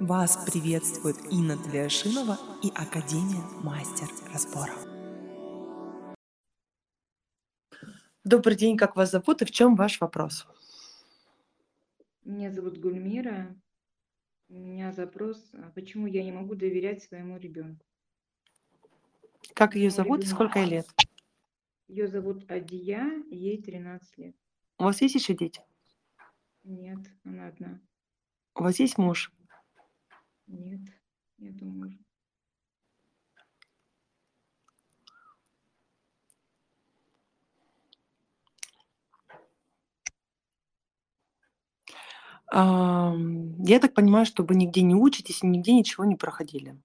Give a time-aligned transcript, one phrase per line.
[0.00, 4.74] Вас приветствует Инна Тлешинова и Академия Мастер Разбора.
[8.22, 10.46] Добрый день, как вас зовут и в чем ваш вопрос?
[12.24, 13.56] Меня зовут Гульмира.
[14.48, 17.84] У меня запрос, а почему я не могу доверять своему ребенку?
[19.52, 20.86] Как ее зовут и сколько ей лет?
[21.88, 24.36] Ее зовут Адия, ей 13 лет.
[24.78, 25.60] У вас есть еще дети?
[26.62, 27.80] Нет, она одна.
[28.54, 29.32] У вас есть муж?
[30.48, 31.98] Нет, мужа.
[42.50, 46.80] Ам, Я так понимаю, что вы нигде не учитесь и нигде ничего не проходили.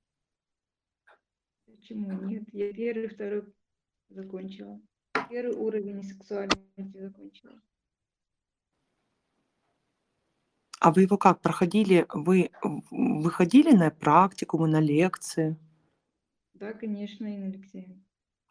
[1.66, 2.44] Почему нет?
[2.52, 3.53] Я первый, второй
[4.09, 4.81] закончила.
[5.30, 7.61] Первый уровень сексуальности закончила.
[10.84, 12.05] А вы его как проходили?
[12.14, 12.52] Вы
[12.92, 15.58] выходили на практику, на лекции?
[16.56, 17.95] Да, конечно, Инна Алексеевна.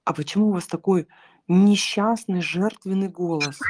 [0.06, 1.08] А почему у вас такой
[1.46, 3.60] несчастный, жертвенный голос?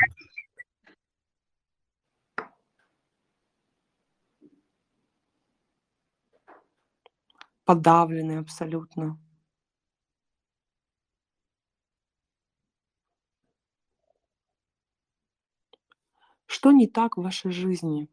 [7.64, 9.18] Подавленный абсолютно.
[16.46, 18.08] Что не так в вашей жизни?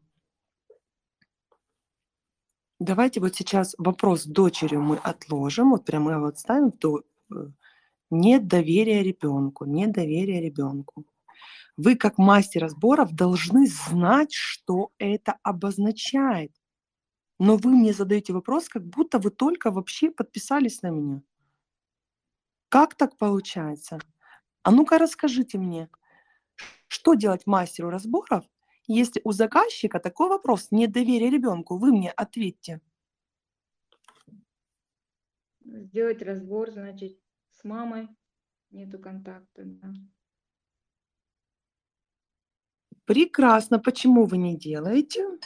[2.80, 7.34] Давайте вот сейчас вопрос с дочерью мы отложим, вот прямо вот ставим, то э,
[8.10, 11.04] нет доверия ребенку, нет доверия ребенку.
[11.76, 16.52] Вы как мастер разборов должны знать, что это обозначает.
[17.38, 21.22] Но вы мне задаете вопрос, как будто вы только вообще подписались на меня.
[22.70, 23.98] Как так получается?
[24.62, 25.90] А ну-ка расскажите мне,
[26.88, 28.44] что делать мастеру разборов,
[28.92, 31.78] если у заказчика такой вопрос, недоверие ребенку?
[31.78, 32.80] Вы мне ответьте.
[35.64, 37.18] Сделать разбор, значит,
[37.50, 38.08] с мамой
[38.70, 39.62] нету контакта.
[39.64, 39.92] Да.
[43.04, 43.78] Прекрасно.
[43.78, 45.38] Почему вы не делаете?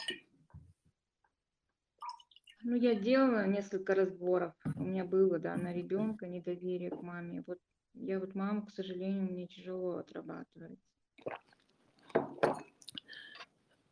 [2.63, 4.53] Ну, я делала несколько разборов.
[4.75, 7.43] У меня было, да, на ребенка недоверие к маме.
[7.45, 7.59] Вот
[7.93, 10.79] я вот маму, к сожалению, мне тяжело отрабатывать.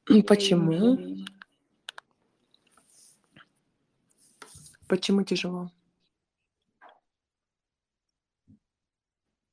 [0.10, 0.98] Не Почему?
[4.88, 5.72] Почему тяжело?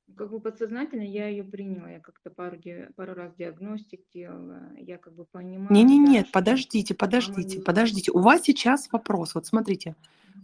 [0.07, 1.89] Ну, Как бы подсознательно я ее приняла.
[1.89, 2.59] Я как-то пару,
[2.97, 4.73] пару раз диагностик делала.
[4.77, 8.11] Я как бы понимаю, Не, не, да, нет, что подождите, подождите, подождите.
[8.11, 9.37] У вас сейчас вопрос.
[9.37, 9.95] Вот смотрите,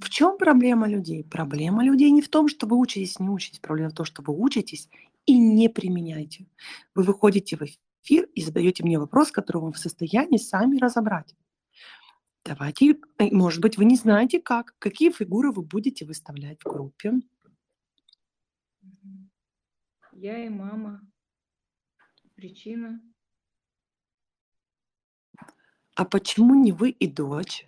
[0.01, 1.25] в чем проблема людей?
[1.25, 3.59] Проблема людей не в том, что вы учитесь, не учитесь.
[3.59, 4.89] Проблема в том, что вы учитесь
[5.27, 6.47] и не применяете.
[6.95, 11.35] Вы выходите в эфир и задаете мне вопрос, который вы в состоянии сами разобрать.
[12.45, 17.15] Давайте, э, может быть, вы не знаете как, какие фигуры вы будете выставлять в группе.
[20.13, 21.01] Я и мама.
[22.35, 23.01] Причина.
[25.97, 27.67] А почему не вы и дочь?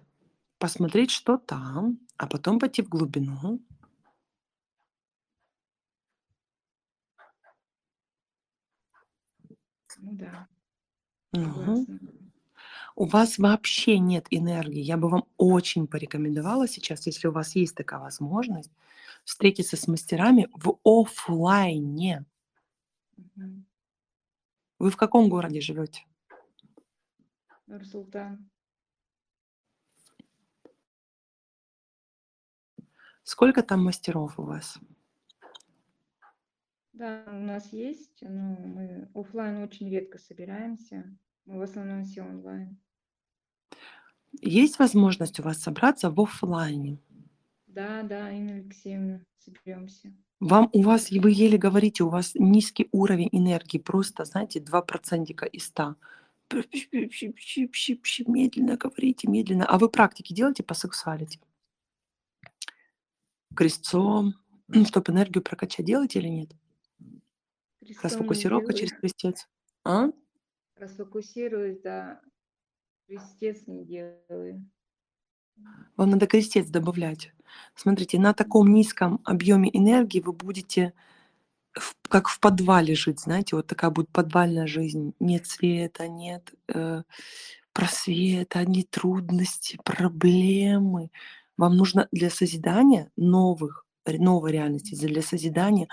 [0.59, 3.61] Посмотреть, что там, а потом пойти в глубину.
[10.01, 10.49] Ну да,
[11.35, 11.99] согласна.
[12.95, 14.81] у вас вообще нет энергии.
[14.81, 18.71] Я бы вам очень порекомендовала сейчас, если у вас есть такая возможность,
[19.25, 22.25] встретиться с мастерами в оффлайне.
[23.17, 23.67] Мгм.
[24.79, 26.07] Вы в каком городе живете?
[27.67, 28.49] Нур-Султан.
[33.25, 34.79] Сколько там мастеров у вас?
[36.99, 41.05] Да, у нас есть, но мы оффлайн очень редко собираемся.
[41.45, 42.77] Мы в основном все онлайн.
[44.41, 46.99] Есть возможность у вас собраться в оффлайне?
[47.69, 50.13] Да, да, Инна Алексеевна, соберемся.
[50.41, 55.67] Вам у вас, вы еле говорите, у вас низкий уровень энергии, просто, знаете, 2% из
[55.67, 55.95] 100.
[56.49, 59.67] Пш-пш-пш-пш-пш-пш, Медленно говорите, медленно.
[59.67, 61.39] А вы практики делаете по сексуалити?
[63.55, 64.35] Крестцом,
[64.89, 66.51] чтобы энергию прокачать, делаете или нет?
[68.03, 69.49] Расфокусировка через крестец.
[69.85, 70.09] А?
[70.77, 72.21] Расфокусируюсь, да.
[73.07, 74.69] Крестец не делаю.
[75.97, 77.33] Вам надо крестец добавлять.
[77.75, 80.93] Смотрите, на таком низком объеме энергии вы будете
[81.73, 85.15] в- как в подвале жить, знаете, вот такая будет подвальная жизнь.
[85.21, 87.03] Нет света, нет э,
[87.73, 91.11] просвета, нет трудности, проблемы.
[91.57, 95.89] Вам нужно для созидания новых, новой реальности, для созидания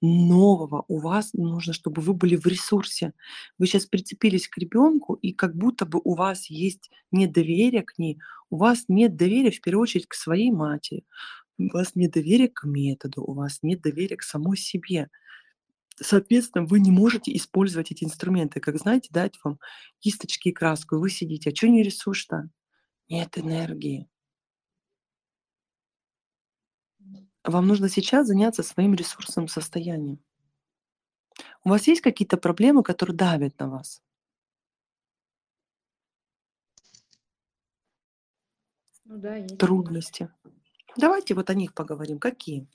[0.00, 0.84] нового.
[0.88, 3.12] У вас нужно, чтобы вы были в ресурсе.
[3.58, 8.18] Вы сейчас прицепились к ребенку, и как будто бы у вас есть недоверие к ней,
[8.50, 11.04] у вас нет доверия в первую очередь к своей матери,
[11.58, 15.08] у вас нет доверия к методу, у вас нет доверия к самой себе.
[15.98, 18.60] Соответственно, вы не можете использовать эти инструменты.
[18.60, 19.58] Как знаете, дать вам
[20.00, 21.50] кисточки и краску, и вы сидите.
[21.50, 22.50] А что не рисуешь-то?
[23.08, 24.06] Нет энергии.
[27.46, 30.18] Вам нужно сейчас заняться своим ресурсным состоянием.
[31.62, 34.02] У вас есть какие-то проблемы, которые давят на вас?
[39.04, 39.58] Ну да, есть.
[39.58, 40.28] Трудности.
[40.96, 42.18] Давайте вот о них поговорим.
[42.18, 42.66] Какие?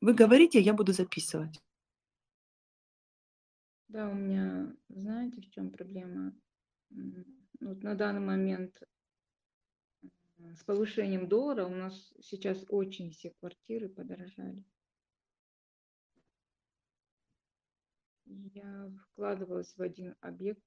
[0.00, 1.62] Вы говорите, я буду записывать.
[3.88, 6.32] Да, у меня, знаете, в чем проблема?
[7.60, 8.82] Вот на данный момент
[10.56, 14.64] с повышением доллара у нас сейчас очень все квартиры подорожали.
[18.26, 20.62] Я вкладывалась в один объект,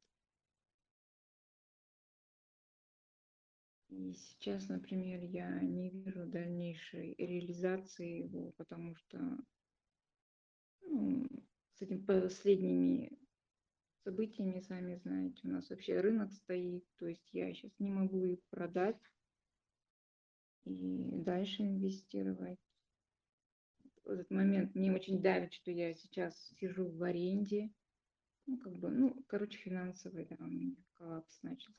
[3.89, 9.37] и сейчас, например, я не вижу дальнейшей реализации его, потому что
[10.81, 11.27] ну,
[11.73, 13.17] с этими последними
[14.03, 18.39] событиями, сами знаете, у нас вообще рынок стоит, то есть я сейчас не могу их
[18.49, 18.99] продать
[20.65, 22.59] и дальше инвестировать.
[24.03, 27.69] В этот момент мне очень давит, что я сейчас сижу в аренде.
[28.45, 31.73] Ну, как бы, ну, короче, финансовый, да, у меня коллапс начался.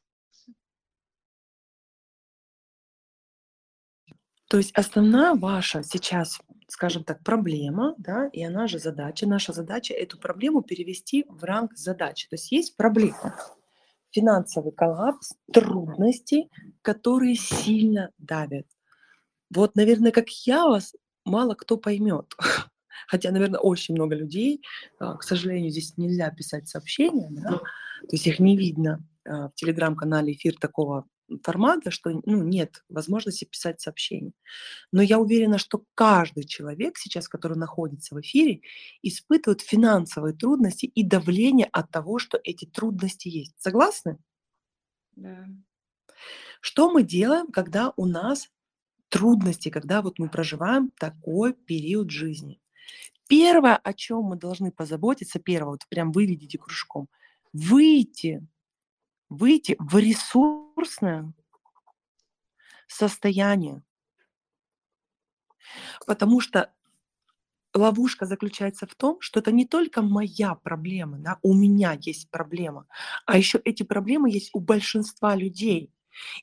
[4.48, 9.92] То есть основная ваша сейчас, скажем так, проблема, да, и она же задача, наша задача
[9.92, 12.28] эту проблему перевести в ранг задачи.
[12.28, 13.36] То есть есть проблема,
[14.10, 16.49] финансовый коллапс, трудности,
[16.82, 18.66] которые сильно давят.
[19.55, 20.94] Вот, наверное, как я вас,
[21.25, 22.34] мало кто поймет.
[23.06, 24.62] Хотя, наверное, очень много людей,
[24.99, 29.55] а, к сожалению, здесь нельзя писать сообщения, да, то есть их не видно а, в
[29.55, 31.06] телеграм-канале эфир такого
[31.42, 34.32] формата, что ну, нет возможности писать сообщения.
[34.92, 38.62] Но я уверена, что каждый человек сейчас, который находится в эфире,
[39.02, 43.54] испытывает финансовые трудности и давление от того, что эти трудности есть.
[43.58, 44.19] Согласны?
[45.16, 45.46] Да.
[46.60, 48.50] Что мы делаем, когда у нас
[49.08, 52.60] трудности, когда вот мы проживаем такой период жизни?
[53.28, 57.08] Первое, о чем мы должны позаботиться, первое, вот прям вы видите кружком,
[57.52, 58.46] выйти
[59.28, 61.32] выйти в ресурсное
[62.86, 63.82] состояние.
[66.06, 66.72] Потому что
[67.75, 72.86] ловушка заключается в том, что это не только моя проблема, да, у меня есть проблема,
[73.26, 75.92] а еще эти проблемы есть у большинства людей.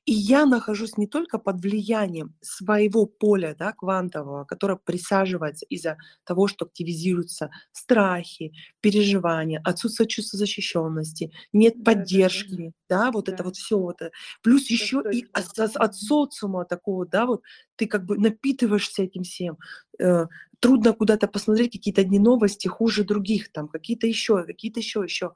[0.05, 6.47] И я нахожусь не только под влиянием своего поля да, квантового, которое присаживается из-за того,
[6.47, 12.41] что активизируются страхи, переживания, отсутствие чувства защищенности, нет Да, да, да.
[12.41, 13.43] поддержки, да, вот это Да.
[13.43, 14.01] вот все вот.
[14.41, 15.33] Плюс Это еще и точно.
[15.33, 17.41] от- от социума такого, да, вот
[17.75, 19.57] ты как бы напитываешься этим всем.
[19.99, 20.25] Э,
[20.59, 25.33] трудно куда-то посмотреть какие-то одни новости хуже других, там какие-то еще, какие-то еще, еще.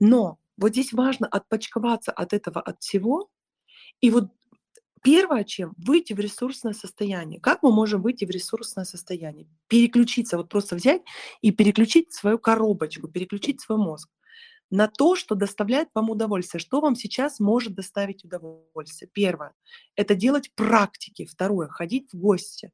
[0.00, 3.30] Но вот здесь важно отпочковаться от этого, от всего,
[4.00, 4.30] и вот
[5.02, 7.40] первое, чем выйти в ресурсное состояние.
[7.40, 9.46] Как мы можем выйти в ресурсное состояние?
[9.68, 11.02] Переключиться, вот просто взять
[11.40, 14.10] и переключить свою коробочку, переключить свой мозг
[14.70, 19.10] на то, что доставляет вам удовольствие, что вам сейчас может доставить удовольствие.
[19.12, 19.52] Первое–
[19.96, 21.26] это делать практики.
[21.26, 22.72] Второе– ходить в гости.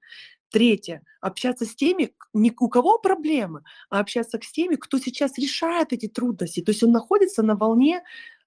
[0.50, 5.92] Третье– общаться с теми, не у кого проблемы, а общаться с теми, кто сейчас решает
[5.92, 6.60] эти трудности.
[6.60, 8.02] То есть он находится на волне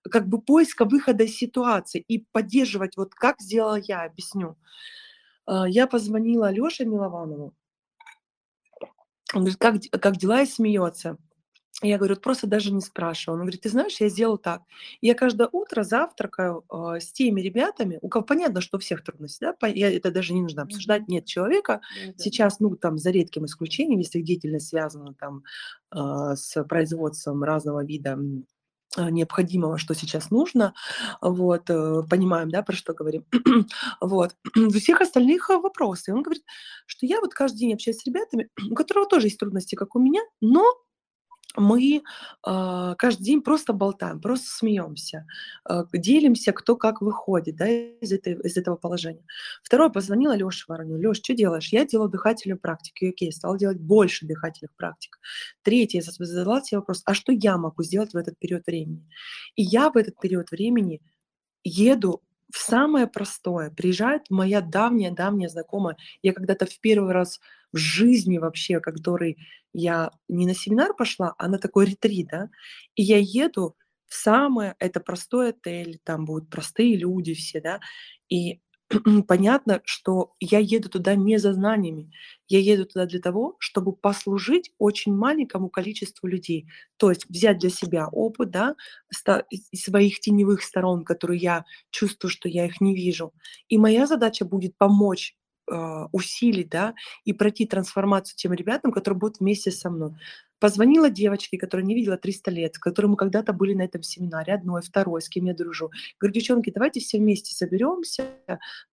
[0.10, 4.58] как бы поиска выхода из ситуации и поддерживать, вот как сделала я, объясню.
[5.46, 7.54] А, Я позвонила Лёше Милованову,
[9.34, 11.18] он говорит, как, как дела, и смеется.
[11.82, 13.38] Я говорю, вот просто даже не спрашиваю.
[13.38, 14.64] Он говорит, ты знаешь, я сделал так.
[15.02, 19.40] Я каждое утро завтракаю а, с теми ребятами, у кого понятно, что у всех трудности,
[19.42, 22.14] да, по- я, это даже не нужно обсуждать, нет человека, да.
[22.18, 25.44] сейчас, ну, там, за редким исключением, если их деятельность связана там
[25.92, 28.20] а, с производством разного вида
[28.98, 30.74] необходимого, что сейчас нужно,
[31.22, 33.26] вот, э, понимаем, да, про что говорим,
[34.02, 36.14] вот, у всех остальных э, вопросы.
[36.14, 36.44] Он говорит,
[36.86, 40.00] что я вот каждый день общаюсь с ребятами, у которых тоже есть трудности, как у
[40.00, 40.64] меня, но
[41.56, 42.04] мы
[42.44, 45.26] а, каждый день просто болтаем, просто смеемся,
[45.64, 49.26] а, делимся, кто как выходит да, из, этой, из этого положения.
[49.64, 50.98] Второе, позвонила Лёше Вороню.
[50.98, 51.70] Лёш, что делаешь?
[51.72, 53.08] Я делаю дыхательную практику.
[53.08, 55.20] Окей, стала делать больше дыхательных практик.
[55.64, 59.08] Третье, я задала себе вопрос, а что я могу сделать в этот период времени?
[59.56, 61.02] И я в этот период времени
[61.64, 63.70] еду в самое простое.
[63.72, 65.98] Приезжает моя давняя-давняя знакомая.
[66.22, 67.40] Я когда-то в первый раз
[67.74, 69.38] в жизни вообще, который
[69.74, 72.50] я не на семинар пошла, а на такой ретрит, да,
[72.96, 73.76] и я еду
[74.08, 77.80] в самое, это простой отель, там будут простые люди все, да,
[78.30, 78.60] и
[79.28, 82.12] понятно, что я еду туда не за знаниями,
[82.48, 86.68] я еду туда для того, чтобы послужить очень маленькому количеству людей.
[86.98, 88.76] То есть взять для себя опыт, да,
[89.76, 93.34] своих теневых сторон, которые я чувствую, что я их не вижу.
[93.68, 95.36] И моя задача будет помочь
[95.72, 96.94] а, усилить, да,
[97.26, 100.16] и пройти трансформацию тем ребятам, которые будут вместе со мной.
[100.60, 104.54] Позвонила девочке, которую не видела 300 лет, с которой мы когда-то были на этом семинаре,
[104.54, 105.92] одной, второй, с кем я дружу.
[106.20, 108.26] Говорю, девчонки, давайте все вместе соберемся,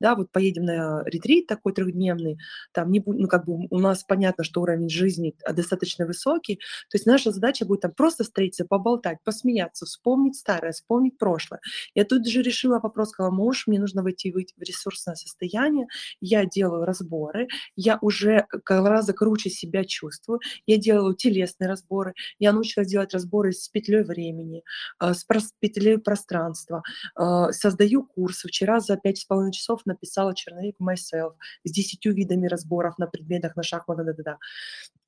[0.01, 2.39] да, вот поедем на ретрит такой трехдневный,
[2.73, 6.57] там не будет, ну как бы у нас понятно, что уровень жизни достаточно высокий,
[6.89, 11.61] то есть наша задача будет там просто встретиться, поболтать, посмеяться, вспомнить старое, вспомнить прошлое.
[11.95, 15.87] Я тут же решила вопрос, сказала, муж, мне нужно войти в ресурсное состояние,
[16.21, 22.15] я делаю разборы, я уже гораздо круче себя чувствую, я делаю телесные интересные разборы.
[22.39, 24.63] Я научилась делать разборы с петлей времени,
[24.99, 25.25] а, с
[25.61, 26.83] петлей пространства.
[27.15, 28.49] А, создаю курсы.
[28.49, 31.35] Вчера за пять с половиной часов написала черновик myself
[31.65, 34.39] с десятью видами разборов на предметах, на шахматы, да, да, да.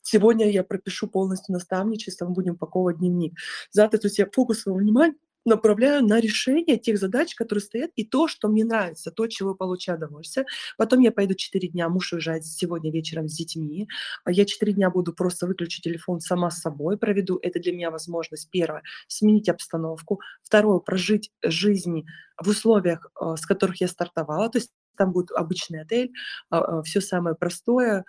[0.02, 3.34] Сегодня я пропишу полностью наставничество, мы будем упаковывать дневник.
[3.70, 5.14] Завтра, то есть я фокус своего внимания
[5.44, 9.98] направляю на решение тех задач, которые стоят, и то, что мне нравится, то, чего получаю
[9.98, 10.46] удовольствие.
[10.76, 13.88] Потом я пойду 4 дня, муж уезжает сегодня вечером с детьми.
[14.24, 17.38] А я 4 дня буду просто выключить телефон сама с собой, проведу.
[17.42, 20.20] Это для меня возможность, первое, сменить обстановку.
[20.42, 22.04] Второе, прожить жизнь
[22.42, 26.12] в условиях, э, с которых я стартовала, то есть там будет обычный отель,
[26.50, 28.04] а, а, все самое простое,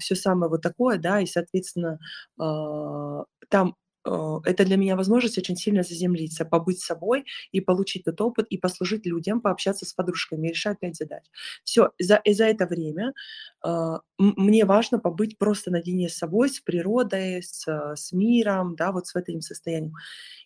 [0.00, 2.00] все самое вот такое, да, и, соответственно,
[3.48, 8.58] там это для меня возможность очень сильно заземлиться, побыть собой и получить тот опыт, и
[8.58, 11.24] послужить людям, пообщаться с подружками, решать пять задач.
[11.64, 13.12] Все, за, и за это время
[13.64, 19.06] э, мне важно побыть просто наедине с собой, с природой, с, с миром, да, вот
[19.06, 19.94] с этим состоянием.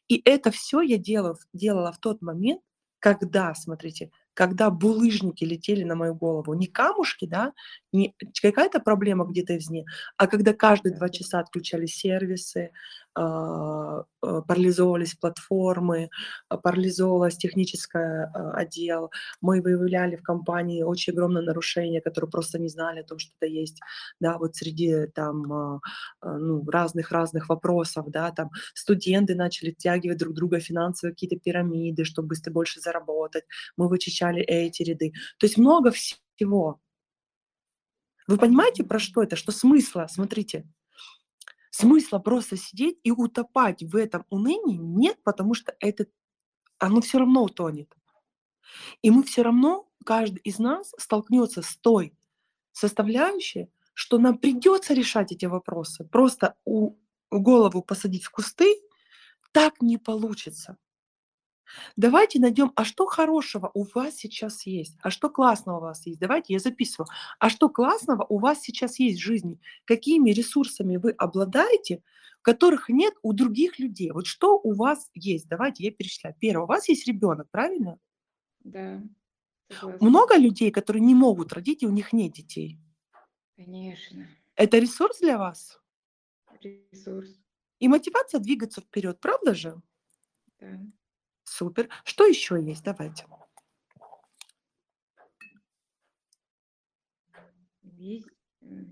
[0.09, 2.61] И это все я делала, делала в тот момент,
[2.99, 6.55] когда, смотрите, когда булыжники летели на мою голову.
[6.55, 7.53] Не камушки, да,
[7.93, 9.85] не какая-то проблема где-то извне,
[10.17, 12.71] а когда каждые два часа отключались сервисы,
[13.17, 16.11] парализовывались платформы,
[16.49, 19.11] а, парализовывалась техническая отдел.
[19.41, 23.51] Мы выявляли в компании очень огромное нарушение, которые просто не знали о том, что это
[23.51, 23.81] есть,
[24.21, 25.81] да, вот среди там
[26.23, 32.53] ну, разных-разных вопросов, да, там студенты начали тягивать друг друга финансовые какие-то пирамиды, чтобы быстрее
[32.53, 33.45] больше заработать.
[33.77, 35.13] Мы вычищали эти ряды.
[35.39, 36.81] То есть много всего.
[38.27, 39.37] Вы понимаете, про что это?
[39.37, 40.09] Что смысла?
[40.11, 40.67] Смотрите,
[41.77, 46.07] смысла просто сидеть и утопать в этом унынии нет, потому что это,
[46.79, 47.95] оно все равно утонет.
[49.03, 52.17] И мы все равно, каждый из нас столкнется с той
[52.73, 56.05] составляющей, что нам придется решать эти вопросы.
[56.05, 56.95] Просто у,
[57.31, 58.75] голову посадить в кусты
[59.53, 60.79] так не получится.
[61.97, 66.21] Давайте найдем, а что хорошего у вас сейчас есть, а что классного у вас есть.
[66.21, 67.09] Давайте я записываю.
[67.39, 69.61] А что классного у вас сейчас есть в жизни?
[69.85, 72.03] Какими ресурсами вы обладаете,
[72.43, 74.11] которых нет у других людей?
[74.13, 75.49] Вот что у вас есть?
[75.49, 76.37] Давайте я перечисляю.
[76.39, 77.99] Первое, у вас есть ребенок, правильно?
[78.61, 79.03] Да.
[79.69, 80.09] Согласна.
[80.09, 82.79] Много людей, которые не могут родить, и у них нет детей.
[83.57, 84.29] Конечно.
[84.55, 85.81] Это ресурс для вас?
[86.61, 87.31] Ресурс.
[87.79, 89.81] И мотивация двигаться вперед, правда же?
[90.61, 90.81] Да.
[91.47, 91.89] Супер.
[92.05, 92.85] Что еще есть?
[92.85, 93.25] Давайте.
[97.83, 98.29] Есть,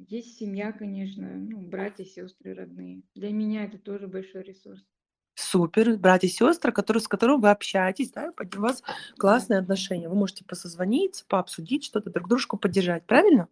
[0.08, 3.02] есть семья, конечно, ну, братья, сестры, родные.
[3.14, 4.82] Для меня это тоже большой ресурс.
[5.34, 5.98] Супер.
[5.98, 8.82] Братья и сестры, которые, с которыми вы общаетесь, да, у вас
[9.18, 10.08] классные отношения.
[10.08, 13.48] Вы можете посозвониться, пообсудить что-то, друг дружку поддержать, правильно?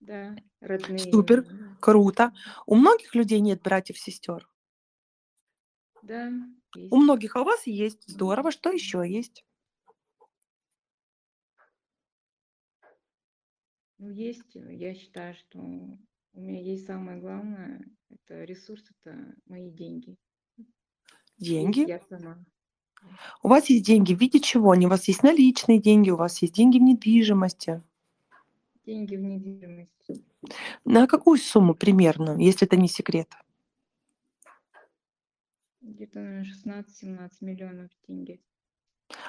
[0.00, 1.00] Да, родные.
[1.00, 1.44] Супер,
[1.80, 2.32] круто.
[2.64, 4.48] У многих людей нет братьев-сестер.
[6.06, 6.30] Да.
[6.76, 6.92] Есть.
[6.92, 8.04] У многих, а у вас есть.
[8.06, 8.52] Здорово.
[8.52, 9.44] Что еще есть?
[13.98, 15.98] Ну, есть, я считаю, что у
[16.40, 20.16] меня есть самое главное, это ресурс, это мои деньги.
[21.38, 21.88] Деньги?
[21.88, 22.44] Я сама.
[23.42, 24.70] У вас есть деньги в виде чего?
[24.70, 27.82] У вас есть наличные деньги, у вас есть деньги в недвижимости.
[28.84, 30.24] Деньги в недвижимости.
[30.84, 33.28] На какую сумму примерно, если это не секрет?
[35.86, 38.40] Где-то 16-17 миллионов тенге.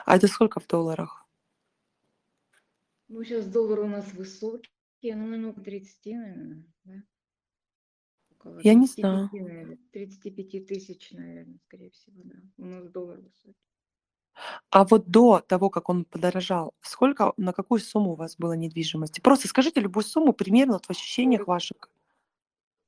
[0.06, 1.28] А это сколько в долларах?
[3.10, 4.72] Ну, сейчас доллар у нас высокий,
[5.04, 7.04] ну, наверное, 30, наверное, да?
[8.32, 9.30] Около Я не знаю.
[9.32, 12.38] Наверное, 35 тысяч, наверное, скорее всего, да.
[12.58, 13.56] У нас доллар высокий.
[14.72, 19.22] А вот до того, как он подорожал, сколько, на какую сумму у вас было недвижимости?
[19.22, 21.92] Просто скажите любую сумму примерно вот в ощущениях 40, ваших.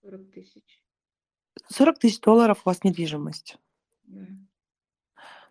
[0.01, 0.83] 40 тысяч.
[1.71, 3.57] 40 тысяч долларов у вас недвижимость.
[4.07, 4.25] Да.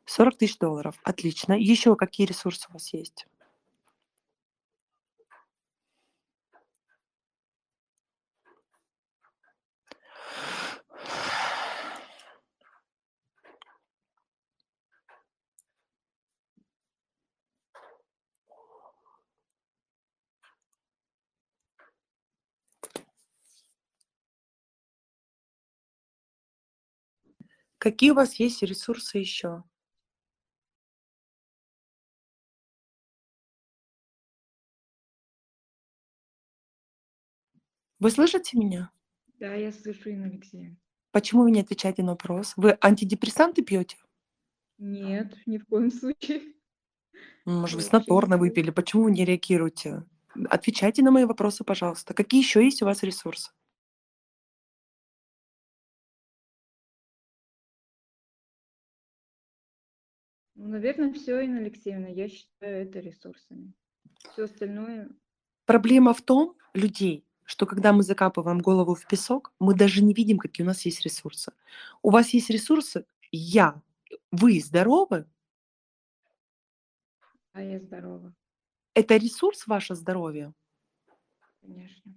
[0.04, 0.98] 40 тысяч долларов.
[1.04, 1.52] Отлично.
[1.52, 3.26] Еще какие ресурсы у вас есть?
[27.78, 29.62] Какие у вас есть ресурсы еще?
[38.00, 38.90] Вы слышите меня?
[39.38, 40.76] Да, я слышу, Инна Алексеевна.
[41.12, 42.52] Почему вы не отвечаете на вопрос?
[42.56, 43.96] Вы антидепрессанты пьете?
[44.78, 46.54] Нет, ни в коем случае.
[47.44, 48.70] Может, вы снотворно выпили?
[48.70, 50.04] Почему вы не реагируете?
[50.50, 52.14] Отвечайте на мои вопросы, пожалуйста.
[52.14, 53.50] Какие еще есть у вас ресурсы?
[60.68, 63.72] Наверное, все, Инна Алексеевна, я считаю это ресурсами.
[64.32, 65.10] Все остальное,
[65.68, 70.38] Проблема в том, людей, что когда мы закапываем голову в песок, мы даже не видим,
[70.38, 71.52] какие у нас есть ресурсы.
[72.02, 73.82] У вас есть ресурсы «я»,
[74.32, 75.26] вы здоровы,
[77.52, 78.34] а я здорова,
[78.94, 80.54] это ресурс ваше здоровье.
[81.60, 82.14] конечно.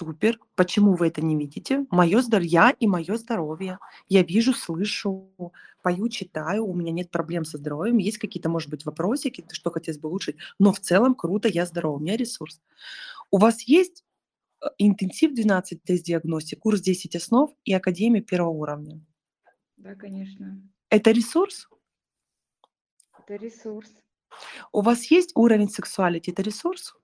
[0.00, 0.40] Супер.
[0.54, 1.84] Почему вы это не видите?
[1.90, 3.78] Мое здоровье, я и мое здоровье.
[4.08, 5.52] Я вижу, слышу,
[5.82, 7.98] пою, читаю, у меня нет проблем со здоровьем.
[7.98, 11.96] Есть какие-то, может быть, вопросики, что хотелось бы улучшить, но в целом круто, я здорова,
[11.96, 12.62] у меня ресурс.
[13.30, 14.02] У вас есть
[14.62, 19.04] э, интенсив 12 тест-диагностик, курс 10 основ и академия первого уровня.
[19.76, 20.62] Да, конечно.
[20.88, 21.68] Это ресурс?
[23.18, 23.92] Это ресурс.
[24.72, 26.30] У вас есть уровень сексуалити?
[26.30, 26.94] Это ресурс?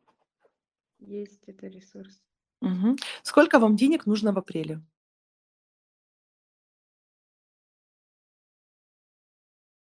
[0.99, 2.23] Есть это ресурс.
[2.61, 2.97] Мгм.
[3.23, 4.81] Сколько вам денег нужно в апреле?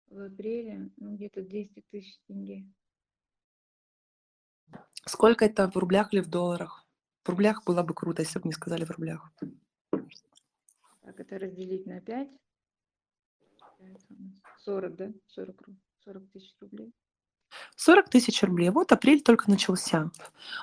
[0.08, 2.66] В апреле, ну, где-то 200 тысяч тенге.
[5.06, 6.86] Сколько это в рублях или в долларах?
[7.24, 9.32] В рублях было бы круто, если бы мне сказали в рублях.
[11.02, 12.30] Так, это разделить на 5.
[14.60, 15.12] 40, да?
[15.28, 16.94] 40, ру- 40 тысяч рублей.
[17.76, 18.70] 40 тысяч рублей.
[18.70, 20.12] Вот апрель только начался.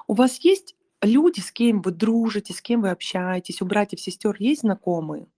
[0.06, 3.62] У вас есть люди, с кем вы дружите, с кем вы общаетесь?
[3.62, 5.28] У братьев, сестер есть знакомые?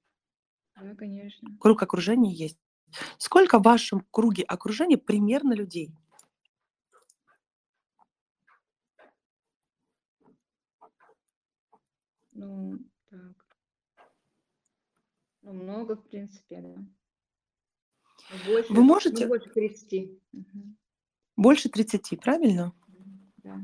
[0.80, 1.48] Да, конечно.
[1.60, 2.58] Круг окружения есть.
[3.18, 5.94] Сколько в вашем круге окружения примерно людей?
[12.32, 12.78] Ну,
[13.10, 13.46] так.
[15.42, 16.74] Ну, много, в принципе, да.
[18.30, 20.18] Ну, Больше, Вы можете- Ну, больше 30.
[20.32, 20.76] Мгм.
[21.36, 22.72] Больше 30, правильно?
[23.38, 23.58] Да.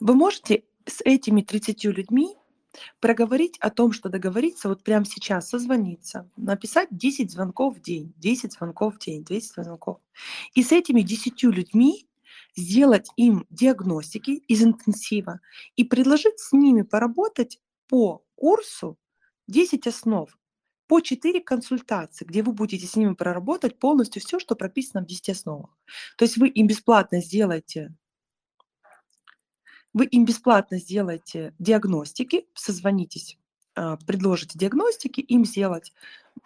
[0.00, 2.36] Вы можете с этими 30 людьми
[3.00, 8.52] проговорить о том, что договориться вот прямо сейчас, созвониться, написать 10 звонков в день, 10
[8.52, 9.98] звонков в день, 10 звонков.
[10.54, 12.08] И с этими 10 людьми
[12.56, 15.40] сделать им диагностики из интенсива
[15.76, 18.98] и предложить с ними поработать по курсу
[19.48, 20.28] 10 основ,
[20.86, 25.30] по 4 консультации, где вы будете с ними проработать полностью все, что прописано в 10
[25.30, 25.70] основах.
[26.16, 27.94] То есть вы им бесплатно сделаете
[29.94, 33.38] вы им бесплатно сделаете диагностики, созвонитесь,
[33.76, 35.92] а, предложите диагностики им сделать,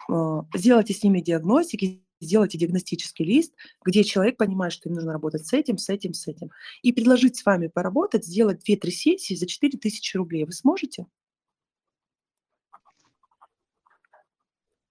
[0.09, 5.45] а, сделайте с ними диагностики, сделайте диагностический лист, где человек понимает, что им нужно работать
[5.47, 6.51] с этим, с этим, с этим.
[6.83, 10.45] И предложить с вами поработать, сделать 2-3 сессии за 4000 рублей.
[10.45, 11.07] Вы сможете?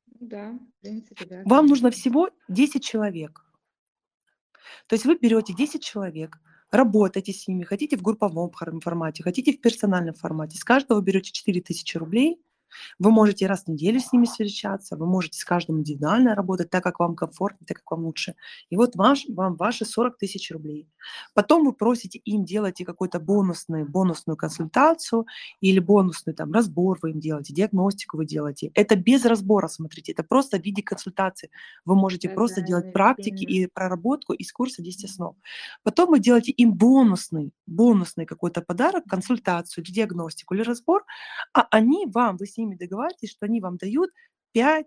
[0.07, 1.42] Да, в принципе, да.
[1.44, 3.44] Вам нужно всего 10 человек.
[4.88, 6.38] То есть вы берете 10 человек,
[6.70, 8.50] работаете с ними, хотите в групповом
[8.81, 10.59] формате, хотите в персональном формате.
[10.59, 12.40] С каждого берете 4000 рублей.
[12.98, 16.83] Вы можете раз в неделю с ними встречаться, вы можете с каждым индивидуально работать так,
[16.83, 18.35] как вам комфортно, так, как вам лучше.
[18.70, 20.88] И вот ваш, вам ваши 40 тысяч рублей.
[21.35, 25.26] Потом вы просите им делать какую-то бонусную, бонусную консультацию
[25.61, 28.70] или бонусный там разбор вы им делаете, диагностику вы делаете.
[28.74, 31.50] Это без разбора, смотрите, это просто в виде консультации.
[31.85, 35.37] Вы можете Да, просто да, делать Инна практики и проработку из курса 10 основ.
[35.83, 41.04] Потом вы делаете им бонусный, бонусный какой-то подарок, консультацию диагностику или разбор,
[41.54, 44.11] а они вам, вы с ними договариваетесь, что они вам дают
[44.57, 44.85] 5-10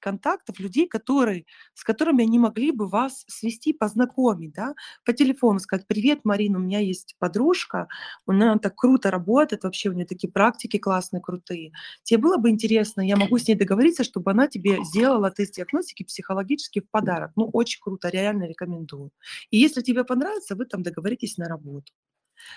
[0.00, 5.86] контактов людей, которые, с которыми они могли бы вас свести, познакомить, да, по телефону сказать,
[5.86, 7.88] привет, Марина, у меня есть подружка,
[8.26, 11.72] она так круто работает, вообще у нее такие практики классные, крутые.
[12.02, 16.04] Тебе было бы интересно, я могу с ней договориться, чтобы она тебе сделала тест диагностики
[16.04, 17.32] психологически в подарок.
[17.36, 19.10] Ну, очень круто, реально рекомендую.
[19.50, 21.92] И если тебе понравится, вы там договоритесь на работу.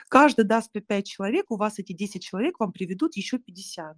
[0.10, 3.96] Каждый даст по 5 человек, у вас эти 10 человек вам приведут еще 50.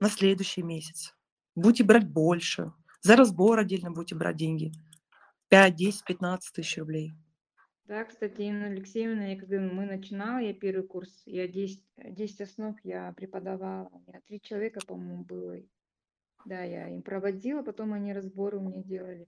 [0.00, 1.14] На следующий месяц.
[1.54, 2.72] Будете брать больше.
[3.02, 4.72] За разбор отдельно будете брать деньги.
[5.48, 7.12] 5, 10, 15 тысяч рублей.
[7.84, 12.76] Да, кстати, Инна Алексеевна, я когда мы начинала, я первый курс, я 10, 10 основ
[12.84, 13.88] я преподавала.
[13.92, 15.56] У меня три человека, по-моему, было.
[16.44, 19.26] Да, я им проводила, потом они разборы у меня делали.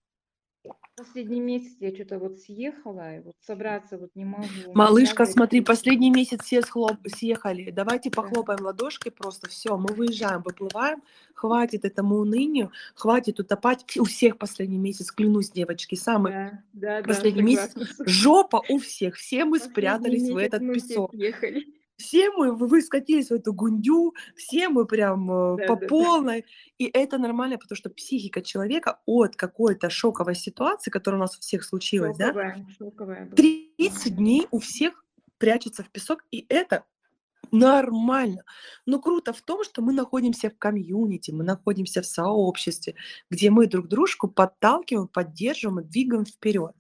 [0.94, 4.44] Последний месяц я что-то вот съехала, и вот собраться вот не могу.
[4.74, 7.70] Малышка, смотри, последний месяц все схлоп- съехали.
[7.70, 8.22] Давайте Да.
[8.22, 9.48] похлопаем ладошкой просто.
[9.48, 11.02] Все, мы выезжаем, выплываем.
[11.34, 13.84] Хватит этому унынию, хватит утопать.
[13.98, 17.70] У всех последний месяц, клянусь, девочки, самый Да, да, да, последний месяц.
[17.72, 18.04] согласна.
[18.06, 19.16] Жопа у всех.
[19.16, 21.10] Все мы Последний спрятались в месяц этот песок.
[21.12, 21.66] съехали.
[21.96, 25.86] Все мы, вы скатились в эту гундю, все мы прям э, по Да-да-да.
[25.86, 26.44] полной.
[26.78, 31.40] И это нормально, потому что психика человека от какой-то шоковой ситуации, которая у нас у
[31.40, 33.36] всех случилась, да, Шоковая, шоковая была.
[33.36, 35.04] 30 дней у всех
[35.38, 36.84] прячется в песок, и это
[37.50, 38.42] нормально.
[38.86, 42.94] Но круто в том, что мы находимся в комьюнити, мы находимся в сообществе,
[43.30, 46.72] где мы друг дружку подталкиваем, поддерживаем и двигаем вперед.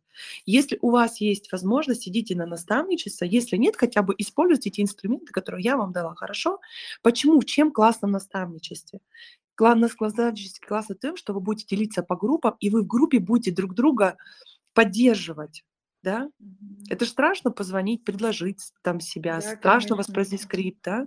[0.46, 3.24] Если у вас есть возможность, идите на наставничество.
[3.24, 6.14] Если нет, хотя бы используйте те инструменты, которые я вам дала.
[6.14, 6.60] Хорошо?
[7.02, 7.40] Почему?
[7.40, 9.00] В чем классно в наставничестве?
[9.60, 13.18] Кла- на наставничестве классно тем, что вы будете делиться по группам, и вы в группе
[13.18, 14.16] будете друг друга
[14.72, 15.64] поддерживать.
[16.02, 16.28] Да?
[16.88, 19.96] Это же страшно позвонить, предложить там себя, Да, страшно конечно.
[19.96, 21.06] воспроизвести скрипт, да?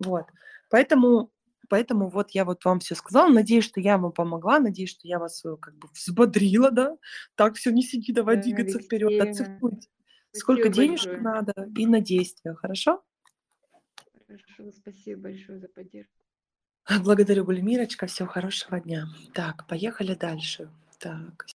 [0.00, 0.24] Вот.
[0.68, 1.30] Поэтому,
[1.72, 3.32] поэтому вот я вот вам все сказала.
[3.32, 6.98] Надеюсь, что я вам помогла, надеюсь, что я вас э, как бы взбодрила, да?
[7.34, 9.88] Так все не сиди, давай Да, двигаться вперед, оцифруйте.
[10.32, 11.22] Сколько денежек большое.
[11.22, 13.02] надо и на действия, хорошо?
[14.26, 16.12] Хорошо, спасибо большое за поддержку.
[17.02, 18.06] Благодарю, Гульмирочка.
[18.06, 19.06] Всего хорошего дня.
[19.32, 20.70] Так, поехали дальше.
[20.98, 21.46] Так,